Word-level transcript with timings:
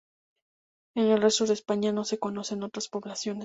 En 0.95 1.09
el 1.11 1.21
resto 1.21 1.45
de 1.45 1.53
España 1.53 1.91
no 1.91 2.05
se 2.05 2.17
conocen 2.17 2.63
otras 2.63 2.87
poblaciones. 2.87 3.39